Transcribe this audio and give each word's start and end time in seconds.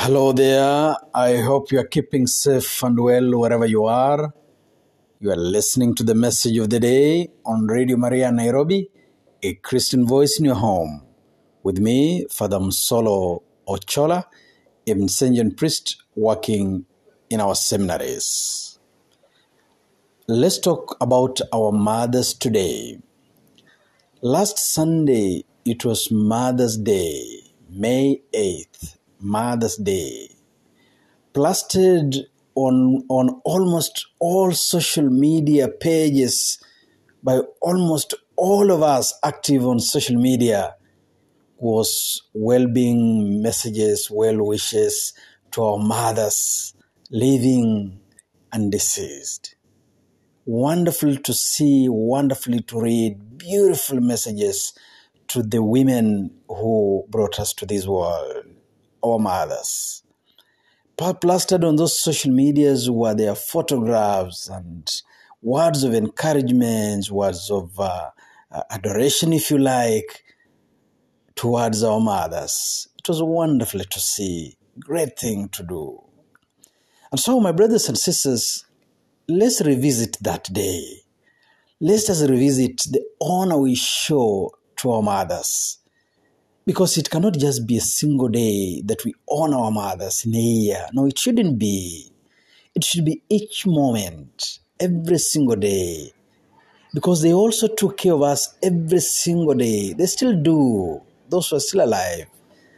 Hello 0.00 0.32
there. 0.32 0.94
I 1.12 1.38
hope 1.38 1.72
you 1.72 1.80
are 1.80 1.84
keeping 1.84 2.28
safe 2.28 2.84
and 2.84 3.00
well 3.00 3.36
wherever 3.40 3.66
you 3.66 3.84
are. 3.86 4.32
You 5.18 5.32
are 5.32 5.36
listening 5.36 5.96
to 5.96 6.04
the 6.04 6.14
message 6.14 6.56
of 6.58 6.70
the 6.70 6.78
day 6.78 7.30
on 7.44 7.66
Radio 7.66 7.96
Maria 7.96 8.30
Nairobi, 8.30 8.90
a 9.42 9.54
Christian 9.54 10.06
voice 10.06 10.38
in 10.38 10.44
your 10.44 10.54
home. 10.54 11.02
With 11.64 11.80
me, 11.80 12.26
Father 12.30 12.60
Msolo 12.60 13.42
Ochola, 13.66 14.26
a 14.86 14.94
Vincentian 14.94 15.56
priest 15.56 16.00
working 16.14 16.86
in 17.28 17.40
our 17.40 17.56
seminaries. 17.56 18.78
Let's 20.28 20.60
talk 20.60 20.96
about 21.00 21.40
our 21.52 21.72
mothers 21.72 22.34
today. 22.34 23.00
Last 24.22 24.60
Sunday, 24.60 25.44
it 25.64 25.84
was 25.84 26.12
Mother's 26.12 26.76
Day, 26.76 27.52
May 27.68 28.22
8th, 28.32 28.97
Mother's 29.20 29.76
Day. 29.76 30.30
Plastered 31.32 32.16
on, 32.54 33.04
on 33.08 33.40
almost 33.44 34.06
all 34.18 34.52
social 34.52 35.08
media 35.08 35.68
pages 35.68 36.58
by 37.22 37.40
almost 37.60 38.14
all 38.36 38.70
of 38.70 38.82
us 38.82 39.12
active 39.24 39.66
on 39.66 39.80
social 39.80 40.16
media 40.16 40.74
was 41.58 42.22
well-being 42.34 43.42
messages, 43.42 44.08
well 44.10 44.44
wishes 44.44 45.12
to 45.50 45.62
our 45.62 45.78
mothers, 45.78 46.74
living 47.10 48.00
and 48.52 48.70
deceased. 48.70 49.56
Wonderful 50.46 51.16
to 51.16 51.32
see, 51.32 51.88
wonderfully 51.88 52.60
to 52.60 52.80
read, 52.80 53.38
beautiful 53.38 54.00
messages 54.00 54.72
to 55.28 55.42
the 55.42 55.62
women 55.62 56.30
who 56.48 57.04
brought 57.10 57.38
us 57.38 57.52
to 57.54 57.66
this 57.66 57.86
world, 57.86 58.46
our 59.04 59.18
mothers. 59.18 60.02
Plastered 60.96 61.64
on 61.64 61.76
those 61.76 62.00
social 62.00 62.32
medias 62.32 62.90
were 62.90 63.14
their 63.14 63.34
photographs 63.34 64.48
and 64.48 64.90
words 65.42 65.84
of 65.84 65.94
encouragement, 65.94 67.10
words 67.10 67.50
of 67.50 67.78
uh, 67.78 68.10
adoration, 68.70 69.32
if 69.32 69.50
you 69.50 69.58
like, 69.58 70.24
towards 71.36 71.84
our 71.84 72.00
mothers. 72.00 72.88
It 72.98 73.08
was 73.08 73.22
wonderful 73.22 73.80
to 73.80 74.00
see, 74.00 74.56
great 74.80 75.18
thing 75.18 75.48
to 75.50 75.62
do. 75.62 76.02
And 77.12 77.20
so, 77.20 77.38
my 77.40 77.52
brothers 77.52 77.88
and 77.88 77.96
sisters, 77.96 78.64
let's 79.28 79.60
revisit 79.60 80.16
that 80.20 80.52
day. 80.52 81.02
Let's 81.80 82.08
just 82.08 82.28
revisit 82.28 82.78
the 82.90 83.04
honor 83.20 83.58
we 83.58 83.76
show 83.76 84.50
to 84.76 84.90
our 84.90 85.02
mothers. 85.02 85.78
Because 86.68 86.98
it 86.98 87.08
cannot 87.08 87.38
just 87.38 87.66
be 87.66 87.78
a 87.78 87.80
single 87.80 88.28
day 88.28 88.82
that 88.84 89.02
we 89.02 89.14
honor 89.26 89.56
our 89.56 89.70
mothers 89.70 90.26
in 90.26 90.34
a 90.34 90.38
year. 90.38 90.86
No, 90.92 91.06
it 91.06 91.18
shouldn't 91.18 91.58
be. 91.58 92.12
It 92.74 92.84
should 92.84 93.06
be 93.06 93.22
each 93.30 93.66
moment, 93.66 94.58
every 94.78 95.16
single 95.16 95.56
day. 95.56 96.12
Because 96.92 97.22
they 97.22 97.32
also 97.32 97.68
took 97.68 97.96
care 97.96 98.12
of 98.12 98.20
us 98.20 98.54
every 98.62 99.00
single 99.00 99.54
day. 99.54 99.94
They 99.94 100.04
still 100.04 100.38
do, 100.38 101.00
those 101.30 101.48
who 101.48 101.56
are 101.56 101.60
still 101.60 101.86
alive. 101.86 102.26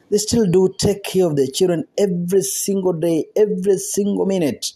They 0.08 0.18
still 0.18 0.46
do 0.46 0.72
take 0.78 1.02
care 1.02 1.26
of 1.26 1.34
their 1.34 1.48
children 1.48 1.84
every 1.98 2.42
single 2.42 2.92
day, 2.92 3.24
every 3.34 3.78
single 3.78 4.24
minute. 4.24 4.72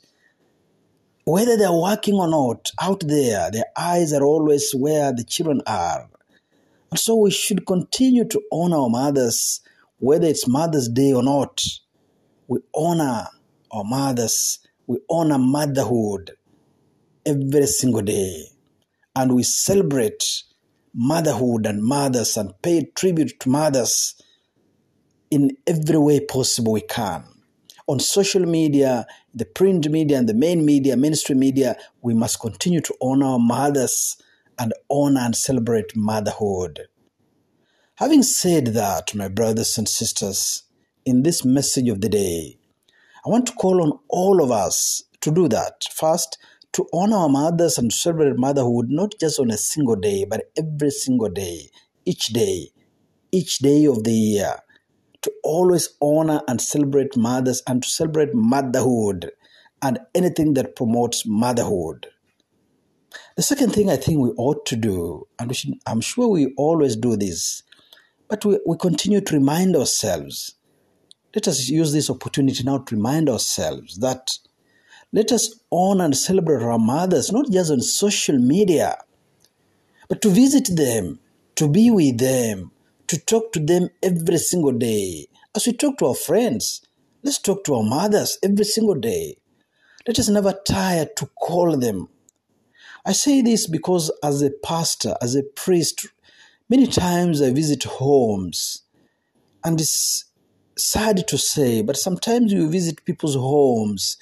Whether 1.25 1.57
they're 1.57 1.71
working 1.73 2.15
or 2.15 2.27
not, 2.27 2.73
out 2.83 3.05
there, 3.07 3.49
their 3.53 3.67
eyes 3.77 4.13
are 4.13 4.25
always 4.25 4.73
where 4.73 5.13
the 5.13 5.23
children 5.23 5.63
are. 5.69 6.09
And 6.95 6.99
so 7.01 7.17
we 7.17 7.33
should 7.33 7.67
continue 7.67 8.25
to 8.25 8.41
honor 8.53 8.77
our 8.77 8.89
mothers, 8.89 9.61
whether 9.99 10.29
it's 10.29 10.47
Mother's 10.47 10.89
Day 10.89 11.13
or 11.13 11.25
not. 11.25 11.61
We 12.47 12.61
honor 12.73 13.27
our 13.73 13.83
mothers, 13.83 14.61
we 14.87 15.01
honor 15.11 15.39
motherhood 15.39 16.37
every 17.27 17.67
single 17.67 18.03
day. 18.03 18.45
And 19.17 19.35
we 19.35 19.43
celebrate 19.43 20.45
motherhood 20.95 21.67
and 21.67 21.83
mothers 21.83 22.37
and 22.37 22.55
pay 22.63 22.85
tribute 22.95 23.41
to 23.41 23.49
mothers 23.49 24.15
in 25.33 25.51
every 25.67 25.99
way 25.99 26.21
possible 26.21 26.75
we 26.75 26.83
can. 26.83 27.25
On 27.89 27.99
social 27.99 28.47
media, 28.47 29.05
the 29.35 29.47
print 29.47 29.91
media, 29.91 30.17
and 30.17 30.29
the 30.29 30.35
main 30.35 30.65
media, 30.65 30.97
mainstream 30.97 31.41
media, 31.41 31.75
we 32.03 32.15
must 32.15 32.39
continue 32.39 32.81
to 32.83 32.95
honor 33.03 33.27
our 33.27 33.41
mothers 33.41 34.17
and 34.59 34.73
honor 34.91 35.21
and 35.21 35.37
celebrate 35.37 35.97
motherhood. 35.97 36.89
Having 37.97 38.25
said 38.25 38.67
that, 38.69 39.15
my 39.15 39.29
brothers 39.29 39.79
and 39.79 39.89
sisters, 39.89 40.65
in 41.05 41.23
this 41.23 41.45
message 41.45 41.89
of 41.89 42.01
the 42.01 42.09
day, 42.09 42.59
I 43.25 43.29
want 43.31 43.47
to 43.47 43.53
call 43.53 43.83
on 43.83 43.99
all 44.09 44.43
of 44.43 44.51
us 44.51 45.05
to 45.21 45.31
do 45.31 45.49
that. 45.49 45.85
First, 45.95 46.39
to 46.73 46.87
honor 46.93 47.17
our 47.17 47.29
mothers 47.29 47.79
and 47.79 47.93
celebrate 47.93 48.37
motherhood, 48.37 48.87
not 48.89 49.15
just 49.21 49.39
on 49.39 49.51
a 49.51 49.57
single 49.57 49.97
day, 49.97 50.27
but 50.29 50.51
every 50.59 50.91
single 50.91 51.29
day, 51.29 51.71
each 52.05 52.27
day, 52.29 52.71
each 53.31 53.59
day 53.59 53.85
of 53.87 54.03
the 54.05 54.13
year. 54.13 54.57
To 55.23 55.33
always 55.43 55.89
honor 56.03 56.43
and 56.49 56.61
celebrate 56.61 57.17
mothers 57.17 57.63
and 57.67 57.83
to 57.83 57.89
celebrate 57.89 58.35
motherhood 58.35 59.31
and 59.81 60.01
anything 60.15 60.55
that 60.55 60.77
promotes 60.77 61.25
motherhood. 61.25 62.09
The 63.37 63.43
second 63.43 63.73
thing 63.73 63.91
I 63.91 63.97
think 63.97 64.21
we 64.21 64.31
ought 64.37 64.65
to 64.67 64.77
do, 64.77 65.27
and 65.41 65.57
should, 65.57 65.75
I'm 65.87 66.01
sure 66.01 66.29
we 66.29 66.55
always 66.57 66.95
do 66.95 67.17
this, 67.17 67.65
but 68.29 68.45
we, 68.45 68.61
we 68.65 68.77
continue 68.77 69.21
to 69.21 69.35
remind 69.35 69.75
ourselves. 69.75 70.55
Let 71.35 71.49
us 71.49 71.69
use 71.69 71.93
this 71.93 72.09
opportunity 72.09 72.63
now 72.63 72.79
to 72.79 72.95
remind 72.95 73.29
ourselves 73.29 73.99
that 73.99 74.31
let 75.13 75.33
us 75.33 75.59
honor 75.73 76.05
and 76.05 76.17
celebrate 76.17 76.63
our 76.63 76.79
mothers, 76.79 77.33
not 77.33 77.51
just 77.51 77.73
on 77.73 77.81
social 77.81 78.39
media, 78.39 78.99
but 80.09 80.23
to 80.23 80.29
visit 80.29 80.69
them, 80.77 81.19
to 81.57 81.69
be 81.69 81.91
with 81.91 82.19
them, 82.19 82.71
to 83.09 83.19
talk 83.19 83.53
to 83.55 83.59
them 83.59 83.89
every 84.01 84.39
single 84.39 84.73
day. 84.73 85.27
As 85.57 85.67
we 85.67 85.73
talk 85.73 85.99
to 85.99 86.07
our 86.07 86.15
friends, 86.15 86.83
let's 87.25 87.41
talk 87.41 87.65
to 87.65 87.75
our 87.75 87.83
mothers 87.83 88.39
every 88.45 88.65
single 88.65 88.95
day. 88.95 89.39
Let 90.07 90.21
us 90.21 90.29
never 90.29 90.53
tire 90.53 91.07
to 91.17 91.27
call 91.27 91.77
them. 91.77 92.11
I 93.07 93.13
say 93.13 93.43
this 93.43 93.67
because 93.67 94.11
as 94.23 94.41
a 94.41 94.51
pastor, 94.51 95.15
as 95.21 95.35
a 95.37 95.43
priest, 95.43 96.07
many 96.71 96.87
times 96.87 97.43
I 97.43 97.53
visit 97.53 97.85
homes, 97.85 98.83
and 99.63 99.79
it's 99.79 100.25
sad 100.79 101.29
to 101.29 101.37
say, 101.37 101.83
but 101.83 101.99
sometimes 101.99 102.51
you 102.51 102.67
visit 102.69 103.05
people's 103.05 103.35
homes 103.35 104.17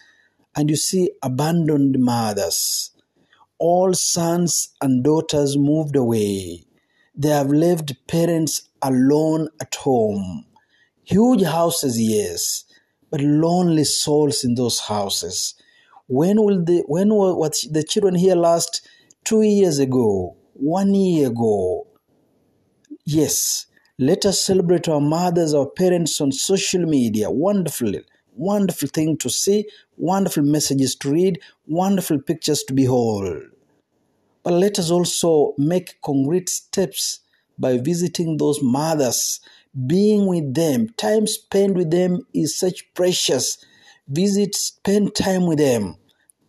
and 0.57 0.69
you 0.69 0.75
see 0.75 1.13
abandoned 1.23 2.01
mothers. 2.01 2.91
All 3.59 3.95
sons 3.95 4.71
and 4.81 5.05
daughters 5.05 5.57
moved 5.57 5.95
away. 5.95 6.65
They 7.15 7.29
have 7.29 7.51
left 7.51 7.95
parents 8.09 8.69
alone 8.83 9.49
at 9.61 9.77
home. 9.77 10.45
Huge 11.05 11.45
houses, 11.45 12.01
yes, 12.01 12.65
but 13.11 13.21
lonely 13.21 13.85
souls 13.85 14.43
in 14.43 14.57
those 14.57 14.81
houses. 14.81 15.55
When 16.09 16.43
will 16.43 16.65
the 16.65 16.85
when 16.87 17.15
were 17.15 17.49
the 17.71 17.85
children 17.89 18.15
here 18.15 18.35
last? 18.37 18.87
Two 19.25 19.43
years 19.43 19.79
ago, 19.79 20.37
one 20.55 20.95
year 20.95 21.29
ago. 21.29 21.87
Yes, 23.05 23.67
let 23.99 24.27
us 24.27 24.41
celebrate 24.41 24.89
our 24.89 25.01
mothers, 25.01 25.55
our 25.55 25.67
parents 25.67 26.21
on 26.21 26.33
social 26.33 26.83
media. 26.87 27.31
Wonderful, 27.31 27.93
wonderful 28.35 28.89
thing 28.89 29.17
to 29.19 29.31
see, 29.31 29.67
wonderful 29.97 30.43
messages 30.43 30.97
to 30.97 31.11
read, 31.11 31.41
wonderful 31.67 32.21
pictures 32.21 32.65
to 32.65 32.75
behold. 32.75 33.43
But 34.43 34.55
let 34.55 34.79
us 34.79 34.91
also 34.91 35.55
make 35.57 36.01
concrete 36.03 36.49
steps 36.49 37.21
by 37.59 37.79
visiting 37.79 38.37
those 38.39 38.61
mothers, 38.63 39.41
being 39.87 40.27
with 40.27 40.55
them. 40.55 40.89
Time 40.97 41.27
spent 41.27 41.77
with 41.77 41.91
them 41.91 42.27
is 42.35 42.59
such 42.59 42.93
precious. 42.95 43.65
Visit, 44.09 44.55
spend 44.55 45.15
time 45.15 45.47
with 45.47 45.59
them, 45.59 45.97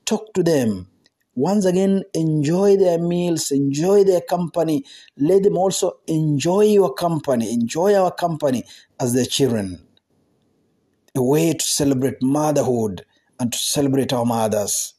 talk 0.05 0.33
to 0.33 0.44
them. 0.44 0.88
Once 1.35 1.65
again, 1.65 2.03
enjoy 2.13 2.77
their 2.77 3.00
meals, 3.00 3.51
enjoy 3.51 4.03
their 4.03 4.21
company. 4.21 4.83
Let 5.17 5.44
them 5.44 5.57
also 5.57 6.00
enjoy 6.07 6.65
your 6.65 6.94
company, 6.94 7.53
enjoy 7.53 7.95
our 7.95 8.11
company 8.11 8.63
as 9.00 9.13
their 9.13 9.25
children. 9.25 9.85
A 11.15 11.23
way 11.23 11.53
to 11.53 11.63
celebrate 11.63 12.21
motherhood 12.21 13.05
and 13.39 13.51
to 13.51 13.57
celebrate 13.57 14.13
our 14.13 14.25
mothers. 14.25 14.94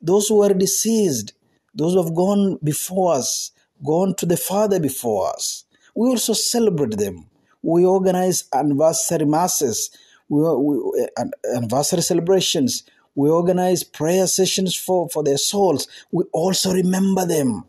Those 0.00 0.28
who 0.28 0.42
are 0.42 0.54
deceased, 0.54 1.34
those 1.74 1.94
who 1.94 2.02
have 2.02 2.14
gone 2.14 2.58
before 2.62 3.14
us, 3.14 3.52
gone 3.84 4.14
to 4.16 4.26
the 4.26 4.36
Father 4.36 4.80
before 4.80 5.30
us. 5.30 5.64
We 5.94 6.08
also 6.08 6.32
celebrate 6.32 6.96
them. 6.96 7.28
We 7.62 7.84
organize 7.84 8.44
anniversary 8.52 9.24
masses, 9.24 9.90
we, 10.32 10.40
we, 10.56 11.08
eh, 11.18 11.24
anniversary 11.54 12.00
celebrations. 12.00 12.84
We 13.14 13.28
organize 13.28 13.84
prayer 13.84 14.26
sessions 14.26 14.74
for, 14.74 15.10
for 15.10 15.22
their 15.22 15.36
souls. 15.36 15.86
We 16.10 16.24
also 16.32 16.72
remember 16.72 17.26
them. 17.26 17.64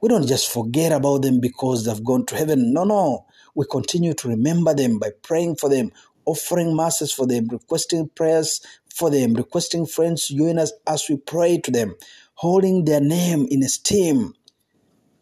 We 0.00 0.08
don't 0.08 0.26
just 0.26 0.52
forget 0.52 0.90
about 0.90 1.22
them 1.22 1.38
because 1.40 1.84
they've 1.84 2.04
gone 2.04 2.26
to 2.26 2.36
heaven. 2.36 2.72
No, 2.72 2.82
no. 2.82 3.26
We 3.54 3.66
continue 3.70 4.14
to 4.14 4.28
remember 4.28 4.74
them 4.74 4.98
by 4.98 5.10
praying 5.22 5.56
for 5.56 5.70
them, 5.70 5.92
offering 6.26 6.74
masses 6.74 7.12
for 7.12 7.24
them, 7.24 7.46
requesting 7.46 8.08
prayers 8.16 8.60
for 8.92 9.08
them, 9.08 9.34
requesting 9.34 9.86
friends 9.86 10.26
to 10.26 10.36
join 10.36 10.58
us 10.58 10.72
as 10.88 11.08
we 11.08 11.18
pray 11.18 11.58
to 11.58 11.70
them, 11.70 11.94
holding 12.34 12.84
their 12.84 13.00
name 13.00 13.46
in 13.48 13.62
esteem. 13.62 14.34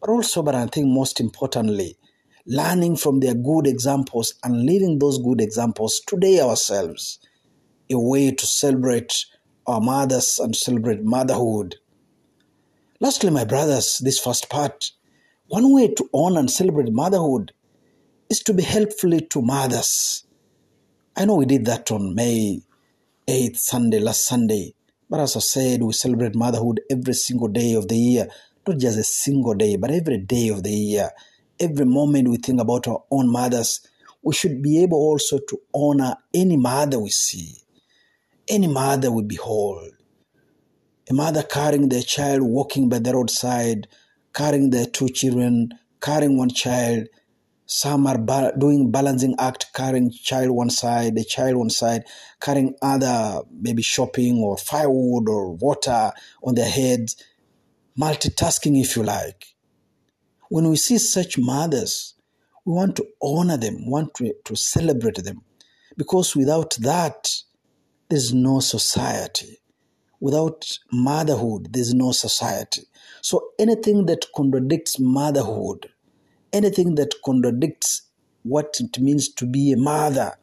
But 0.01 0.09
also, 0.09 0.41
but 0.41 0.55
I 0.55 0.65
think 0.65 0.87
most 0.87 1.19
importantly, 1.19 1.95
learning 2.45 2.97
from 2.97 3.19
their 3.19 3.33
good 3.33 3.67
examples 3.67 4.33
and 4.43 4.65
living 4.65 4.99
those 4.99 5.17
good 5.17 5.39
examples 5.39 6.01
today 6.05 6.39
ourselves, 6.39 7.19
a 7.89 7.97
way 7.97 8.31
to 8.31 8.45
celebrate 8.45 9.25
our 9.65 9.79
mothers 9.79 10.39
and 10.39 10.55
celebrate 10.55 11.03
motherhood. 11.03 11.75
Lastly, 12.99 13.29
my 13.29 13.45
brothers, 13.45 13.99
this 13.99 14.19
first 14.19 14.49
part, 14.49 14.91
one 15.47 15.73
way 15.73 15.93
to 15.93 16.09
honor 16.13 16.39
and 16.39 16.51
celebrate 16.51 16.91
motherhood 16.91 17.51
is 18.29 18.39
to 18.41 18.53
be 18.53 18.63
helpful 18.63 19.19
to 19.19 19.41
mothers. 19.41 20.25
I 21.15 21.25
know 21.25 21.35
we 21.35 21.45
did 21.45 21.65
that 21.65 21.91
on 21.91 22.15
May 22.15 22.61
8th, 23.27 23.57
Sunday, 23.57 23.99
last 23.99 24.25
Sunday. 24.25 24.73
But 25.09 25.19
as 25.19 25.35
I 25.35 25.39
said, 25.39 25.83
we 25.83 25.93
celebrate 25.93 26.35
motherhood 26.35 26.81
every 26.89 27.13
single 27.13 27.47
day 27.47 27.73
of 27.73 27.87
the 27.87 27.95
year, 27.95 28.27
not 28.67 28.79
just 28.79 28.97
a 28.97 29.03
single 29.03 29.53
day, 29.53 29.75
but 29.75 29.91
every 29.91 30.17
day 30.17 30.49
of 30.49 30.63
the 30.63 30.71
year. 30.71 31.11
Every 31.63 31.85
moment 31.85 32.27
we 32.27 32.35
think 32.37 32.59
about 32.59 32.89
our 32.89 33.03
own 33.09 33.31
mothers, 33.31 33.87
we 34.21 34.33
should 34.33 34.61
be 34.61 34.83
able 34.83 34.97
also 34.97 35.39
to 35.47 35.61
honor 35.73 36.13
any 36.33 36.57
mother 36.57 36.99
we 36.99 37.09
see, 37.09 37.55
any 38.49 38.67
mother 38.67 39.09
we 39.09 39.23
behold. 39.23 39.91
A 41.09 41.13
mother 41.13 41.43
carrying 41.43 41.87
their 41.87 42.01
child, 42.01 42.41
walking 42.41 42.89
by 42.89 42.99
the 42.99 43.13
roadside, 43.13 43.87
carrying 44.33 44.71
their 44.71 44.87
two 44.87 45.07
children, 45.07 45.69
carrying 46.01 46.37
one 46.37 46.49
child, 46.49 47.07
some 47.65 48.07
are 48.07 48.17
ba- 48.17 48.53
doing 48.59 48.91
balancing 48.91 49.35
act, 49.39 49.67
carrying 49.73 50.11
child 50.11 50.51
one 50.51 50.69
side, 50.69 51.15
the 51.15 51.23
child 51.23 51.55
one 51.55 51.69
side, 51.69 52.03
carrying 52.41 52.75
other 52.81 53.39
maybe 53.51 53.81
shopping 53.81 54.39
or 54.39 54.57
firewood 54.57 55.29
or 55.29 55.53
water 55.53 56.11
on 56.43 56.55
their 56.55 56.69
heads, 56.69 57.15
multitasking 57.97 58.81
if 58.81 58.97
you 58.97 59.03
like. 59.03 59.45
When 60.53 60.69
we 60.69 60.75
see 60.75 60.99
such 60.99 61.37
mothers, 61.37 62.13
we 62.65 62.73
want 62.73 62.95
to 62.97 63.07
honor 63.21 63.57
them, 63.57 63.89
want 63.89 64.13
to, 64.15 64.33
to 64.45 64.55
celebrate 64.55 65.23
them, 65.23 65.41
because 65.97 66.35
without 66.35 66.75
that, 66.81 67.29
there's 68.09 68.33
no 68.33 68.59
society. 68.59 69.57
Without 70.19 70.69
motherhood, 70.91 71.73
there's 71.73 71.93
no 71.93 72.11
society. 72.11 72.83
So 73.21 73.49
anything 73.57 74.05
that 74.05 74.25
contradicts 74.35 74.99
motherhood 74.99 75.89
anything 76.53 76.95
that 76.95 77.15
contradicts 77.25 78.03
what 78.43 78.77
it 78.79 78.99
means 78.99 79.27
to 79.33 79.45
be 79.45 79.73
a 79.73 79.77
mother 79.77 80.37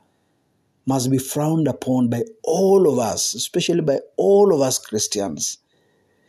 must 0.86 1.10
be 1.10 1.18
frowned 1.18 1.68
upon 1.68 2.10
by 2.10 2.22
all 2.42 2.92
of 2.92 2.98
us, 2.98 3.32
especially 3.34 3.80
by 3.80 4.00
all 4.16 4.52
of 4.52 4.60
us 4.60 4.78
Christians. 4.78 5.58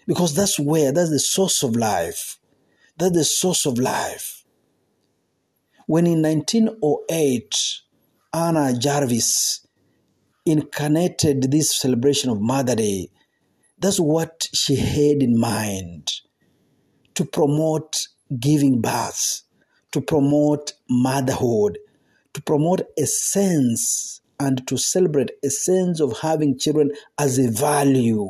Because 0.05 0.35
that's 0.35 0.59
where, 0.59 0.91
that's 0.91 1.09
the 1.09 1.19
source 1.19 1.63
of 1.63 1.75
life. 1.75 2.37
That's 3.01 3.15
the 3.15 3.23
source 3.23 3.65
of 3.65 3.79
life. 3.79 4.43
When 5.87 6.05
in 6.05 6.21
1908, 6.21 7.55
Anna 8.31 8.77
Jarvis 8.77 9.65
incarnated 10.45 11.49
this 11.49 11.75
celebration 11.75 12.29
of 12.29 12.39
Mother 12.39 12.75
Day, 12.75 13.09
that's 13.79 13.99
what 13.99 14.49
she 14.53 14.75
had 14.75 15.23
in 15.23 15.39
mind 15.39 16.11
to 17.15 17.25
promote 17.25 18.07
giving 18.39 18.81
birth 18.81 19.41
to 19.93 19.99
promote 19.99 20.73
motherhood, 20.87 21.79
to 22.35 22.41
promote 22.43 22.81
a 22.99 23.07
sense 23.07 24.21
and 24.39 24.67
to 24.67 24.77
celebrate 24.77 25.31
a 25.43 25.49
sense 25.49 25.99
of 25.99 26.19
having 26.19 26.55
children 26.55 26.91
as 27.17 27.39
a 27.39 27.49
value, 27.49 28.29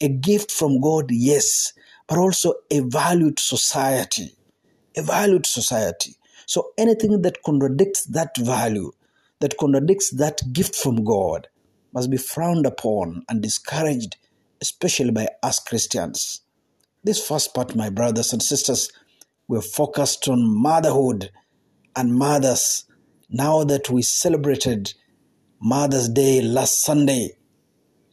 a 0.00 0.08
gift 0.08 0.50
from 0.50 0.80
God, 0.80 1.10
yes, 1.10 1.74
but 2.10 2.18
also 2.18 2.54
a 2.72 2.80
valued 2.80 3.38
society, 3.38 4.34
a 4.96 5.02
valued 5.02 5.46
society. 5.46 6.16
So 6.46 6.72
anything 6.76 7.22
that 7.22 7.44
contradicts 7.44 8.04
that 8.06 8.36
value, 8.36 8.92
that 9.38 9.56
contradicts 9.58 10.10
that 10.10 10.42
gift 10.52 10.74
from 10.74 11.04
God, 11.04 11.48
must 11.94 12.10
be 12.10 12.18
frowned 12.18 12.66
upon 12.66 13.24
and 13.28 13.40
discouraged, 13.42 14.16
especially 14.60 15.12
by 15.12 15.28
us 15.44 15.60
Christians. 15.60 16.42
This 17.04 17.24
first 17.26 17.54
part, 17.54 17.76
my 17.76 17.90
brothers 17.90 18.32
and 18.32 18.42
sisters, 18.42 18.92
we're 19.48 19.62
focused 19.62 20.28
on 20.28 20.44
motherhood 20.46 21.30
and 21.96 22.14
mothers 22.14 22.86
now 23.30 23.64
that 23.64 23.88
we 23.88 24.02
celebrated 24.02 24.94
Mother's 25.60 26.08
Day 26.08 26.42
last 26.42 26.82
Sunday. 26.82 27.36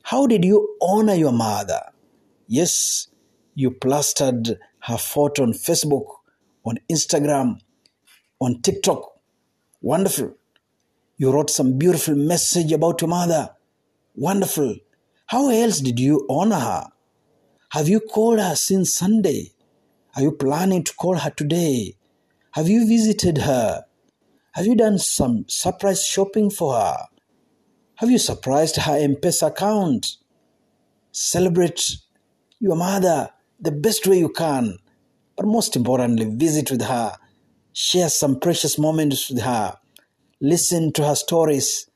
How 0.04 0.28
did 0.28 0.46
you 0.46 0.78
honor 0.82 1.16
your 1.16 1.34
mother? 1.34 1.82
Yes, 2.48 3.07
you 3.58 3.72
plastered 3.72 4.60
her 4.82 4.98
photo 5.00 5.42
on 5.42 5.52
Facebook, 5.52 6.06
on 6.64 6.78
Instagram, 6.92 7.60
on 8.40 8.62
TikTok. 8.62 9.20
Wonderful. 9.82 10.36
You 11.18 11.32
wrote 11.32 11.50
some 11.50 11.80
beautiful 11.80 12.14
message 12.14 12.72
about 12.72 13.02
your 13.02 13.10
mother. 13.10 13.50
Wonderful. 14.14 14.76
How 15.26 15.50
else 15.50 15.80
did 15.80 16.00
you 16.00 16.24
honor 16.30 16.60
her? 16.60 16.88
Have 17.72 17.90
you 17.90 18.00
called 18.00 18.38
her 18.38 18.54
since 18.54 18.94
Sunday? 18.94 19.54
Are 20.16 20.22
you 20.22 20.34
planning 20.34 20.84
to 20.84 20.94
call 20.94 21.18
her 21.18 21.32
today? 21.32 21.96
Have 22.52 22.70
you 22.70 22.88
visited 22.88 23.40
her? 23.40 23.86
Have 24.52 24.68
you 24.68 24.76
done 24.76 25.00
some 25.00 25.46
surprise 25.48 26.06
shopping 26.06 26.52
for 26.52 26.76
her? 26.76 26.98
Have 27.96 28.12
you 28.12 28.20
surprised 28.20 28.76
her 28.76 28.96
M-Pesa 29.00 29.48
account? 29.48 30.18
Celebrate 31.12 31.98
your 32.60 32.76
mother 32.76 33.32
the 33.60 33.72
best 33.72 34.08
way 34.08 34.20
you 34.20 34.30
can. 34.30 34.78
But 35.36 35.46
most 35.46 35.76
importantly, 35.76 36.26
visit 36.26 36.72
with 36.72 36.82
her. 36.84 37.14
Share 37.74 38.10
some 38.10 38.40
precious 38.40 38.78
moments 38.78 39.30
with 39.30 39.42
her. 39.42 39.78
Listen 40.42 40.92
to 40.94 41.06
her 41.06 41.16
stories. 41.16 41.90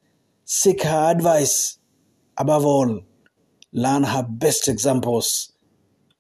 Seek 0.46 0.84
her 0.84 1.12
advice. 1.12 1.78
Above 2.38 2.66
all, 2.66 3.02
learn 3.74 4.04
her 4.04 4.24
best 4.28 4.68
examples. 4.68 5.52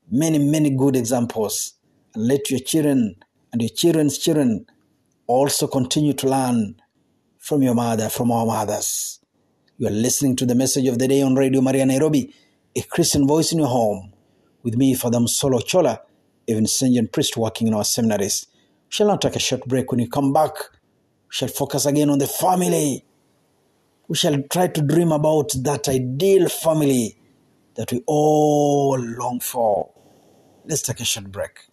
Many, 0.10 0.40
many 0.40 0.70
good 0.76 0.96
examples 0.96 1.74
and 2.14 2.28
let 2.28 2.50
your 2.50 2.60
children 2.60 3.16
and 3.52 3.62
your 3.62 3.70
children's 3.70 4.18
children 4.18 4.66
also 5.28 5.68
continue 5.68 6.14
to 6.14 6.30
learn 6.30 6.76
from 7.38 7.62
your 7.62 7.74
mother, 7.74 8.10
from 8.10 8.32
our 8.32 8.46
mothers. 8.46 9.20
You 9.78 9.88
are 9.88 9.92
listening 9.92 10.36
to 10.38 10.46
the 10.46 10.56
message 10.56 10.88
of 10.88 11.00
the 11.00 11.08
day 11.08 11.22
on 11.22 11.36
Radio 11.36 11.62
Maria 11.62 11.86
Nairobi, 11.86 12.34
a 12.76 12.82
Christian 12.82 13.28
voice 13.28 13.52
in 13.52 13.60
your 13.60 13.68
home, 13.68 14.14
with 14.64 14.76
me, 14.76 14.94
Father 14.94 15.26
Solo 15.28 15.60
Chola, 15.60 16.02
even 16.48 16.66
a 16.66 16.68
Vincentian 16.68 17.12
priest 17.12 17.38
working 17.38 17.68
in 17.68 17.74
our 17.74 17.84
seminaries. 17.84 18.48
We 18.54 18.92
shall 18.92 19.08
now 19.08 19.18
take 19.18 19.36
a 19.36 19.40
short 19.40 19.66
break. 19.66 19.92
When 19.92 20.00
you 20.00 20.10
come 20.10 20.34
back, 20.34 20.54
we 20.54 21.30
shall 21.32 21.48
focus 21.48 21.86
again 21.86 22.10
on 22.10 22.20
the 22.20 22.28
family. 22.28 23.06
We 24.08 24.16
shall 24.16 24.42
try 24.52 24.68
to 24.68 24.82
dream 24.82 25.12
about 25.12 25.52
that 25.64 25.88
ideal 25.88 26.50
family 26.50 27.18
that 27.76 27.92
we 27.92 28.04
all 28.06 29.00
long 29.00 29.40
for. 29.40 29.92
Let's 30.66 30.82
take 30.82 31.00
a 31.00 31.06
short 31.06 31.32
break. 31.32 31.71